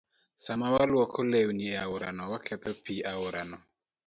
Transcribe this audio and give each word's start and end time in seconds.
Sama 0.45 0.67
walwoko 0.75 1.19
lewni 1.31 1.65
e 1.73 1.75
aorano, 1.83 2.23
waketho 2.31 2.71
pi 2.83 2.95
aorano. 3.11 3.57